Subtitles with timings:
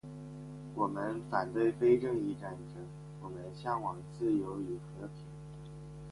[0.73, 2.83] 我们反对非正义战争，
[3.21, 5.25] 我们向往自由与和平